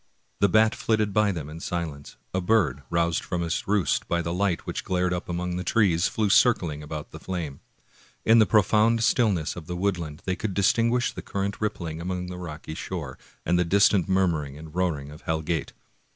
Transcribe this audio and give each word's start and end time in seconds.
The 0.39 0.49
bat 0.49 0.73
flitted 0.73 1.13
by 1.13 1.31
them 1.31 1.47
in 1.47 1.59
silence; 1.59 2.15
a 2.33 2.41
bird, 2.41 2.81
roused 2.89 3.21
from 3.23 3.43
its 3.43 3.67
roost 3.67 4.07
by 4.07 4.23
the 4.23 4.33
light 4.33 4.65
which 4.65 4.83
glared 4.83 5.13
up 5.13 5.29
among 5.29 5.57
the 5.57 5.63
trees, 5.63 6.07
flew 6.07 6.27
circling 6.27 6.81
about 6.81 7.11
the 7.11 7.19
flame. 7.19 7.59
In 8.25 8.39
the 8.39 8.47
profound 8.47 9.03
stillness 9.03 9.55
of 9.55 9.67
the 9.67 9.75
woodland 9.77 10.23
they 10.25 10.35
could 10.35 10.55
distinguish 10.55 11.11
the 11.11 11.21
current 11.21 11.61
rippling 11.61 12.01
along 12.01 12.29
the 12.31 12.39
rocky 12.39 12.73
shore, 12.73 13.19
and 13.45 13.59
the 13.59 13.63
distant 13.63 14.09
murmuring 14.09 14.57
and 14.57 14.73
roaring 14.73 15.11
of 15.11 15.21
Hell 15.21 15.43
Gate. 15.43 15.71